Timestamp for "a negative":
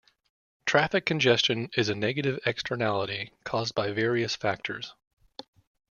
1.89-2.39